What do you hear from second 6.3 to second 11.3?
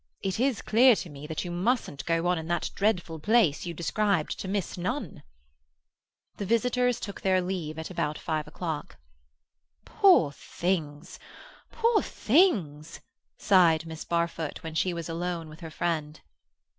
The visitors took their leave at about five o'clock. "Poor things!